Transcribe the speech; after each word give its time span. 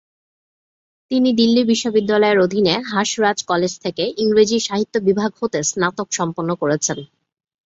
তিনি 1.11 1.29
দিল্লি 1.33 1.61
বিশ্ববিদ্যালয়ের 1.63 2.37
অধীনে 2.39 2.73
হাঁস 2.91 3.09
রাজ 3.19 3.39
কলেজ 3.43 3.73
থেকে 3.79 4.03
ইংরেজি 4.17 4.57
সাহিত্য 4.59 4.95
বিভাগ 5.07 5.31
হতে 5.41 5.59
স্নাতক 5.63 6.07
সম্পন্ন 6.11 6.51
করেছেন। 6.55 6.97